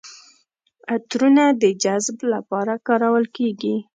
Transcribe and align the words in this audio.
عطرونه 0.95 1.43
د 1.61 1.63
جذب 1.83 2.17
لپاره 2.33 2.73
کارول 2.87 3.25
کیږي. 3.37 3.75